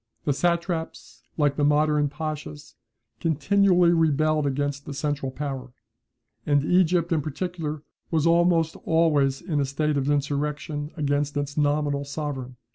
The 0.25 0.33
satraps, 0.33 1.21
like 1.37 1.57
the 1.57 1.63
modern 1.63 2.09
pachas, 2.09 2.73
continually 3.19 3.91
rebelled 3.91 4.47
against 4.47 4.87
the 4.87 4.95
central 4.95 5.31
power, 5.31 5.73
and 6.43 6.65
Egypt, 6.65 7.11
in 7.11 7.21
particular, 7.21 7.83
was 8.09 8.25
almost 8.25 8.75
always 8.83 9.41
in 9.43 9.59
a 9.59 9.65
state 9.65 9.97
of 9.97 10.09
insurrection 10.09 10.89
against 10.97 11.37
its 11.37 11.55
nominal 11.55 12.03
sovereign. 12.03 12.55